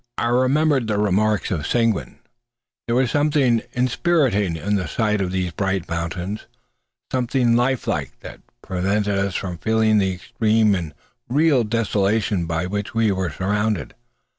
I 0.17 0.29
remembered 0.29 0.87
the 0.87 0.97
remarks 0.97 1.51
of 1.51 1.67
Seguin. 1.67 2.17
There 2.87 2.95
was 2.95 3.11
something 3.11 3.61
inspiriting 3.73 4.55
in 4.55 4.73
the 4.73 4.87
sight 4.87 5.21
of 5.21 5.31
these 5.31 5.51
bright 5.51 5.87
mountains; 5.87 6.47
something 7.11 7.55
life 7.55 7.85
like, 7.85 8.19
that 8.21 8.41
prevented 8.63 9.15
us 9.15 9.35
from 9.35 9.59
feeling 9.59 9.99
the 9.99 10.13
extreme 10.15 10.73
and 10.73 10.95
real 11.29 11.63
desolation 11.63 12.47
by 12.47 12.65
which 12.65 12.95
we 12.95 13.11
were 13.11 13.29
surrounded. 13.29 13.93